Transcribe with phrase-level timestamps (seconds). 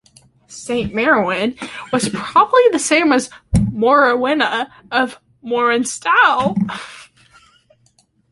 [0.47, 1.55] Saint Marwenne
[1.93, 6.55] was probably the same as Morwenna of Morwenstow.